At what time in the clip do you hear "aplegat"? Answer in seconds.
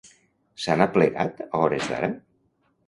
0.87-1.45